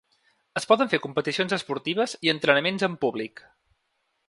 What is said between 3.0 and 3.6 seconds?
públic.